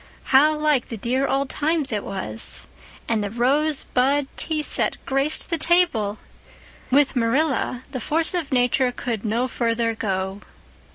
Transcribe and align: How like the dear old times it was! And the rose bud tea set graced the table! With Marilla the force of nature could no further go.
How 0.33 0.55
like 0.57 0.89
the 0.89 0.97
dear 0.97 1.27
old 1.27 1.47
times 1.47 1.91
it 1.91 2.03
was! 2.03 2.65
And 3.07 3.23
the 3.23 3.29
rose 3.29 3.83
bud 3.83 4.25
tea 4.35 4.63
set 4.63 4.97
graced 5.05 5.51
the 5.51 5.59
table! 5.59 6.17
With 6.89 7.15
Marilla 7.15 7.83
the 7.91 7.99
force 8.01 8.33
of 8.33 8.51
nature 8.51 8.91
could 8.91 9.23
no 9.23 9.47
further 9.47 9.93
go. 9.93 10.41